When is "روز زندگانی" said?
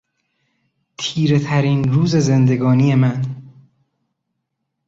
1.93-2.95